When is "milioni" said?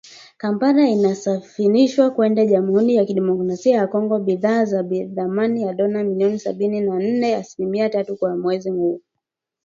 6.03-6.39